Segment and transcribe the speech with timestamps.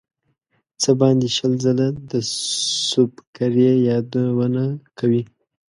[0.81, 2.13] څه باندې شل ځله د
[2.89, 4.63] سُبکري یادونه
[4.99, 5.23] کوي.